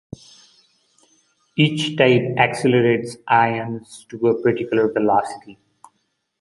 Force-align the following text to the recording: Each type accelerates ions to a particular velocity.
Each 1.55 1.95
type 1.95 2.23
accelerates 2.35 3.17
ions 3.27 4.07
to 4.09 4.29
a 4.29 4.41
particular 4.41 4.91
velocity. 4.91 5.59